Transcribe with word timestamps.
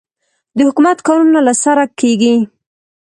د 0.55 0.57
حکومت 0.67 0.97
کارونه 1.07 1.39
له 1.47 1.53
سره 1.63 1.83
کېږي. 1.99 2.35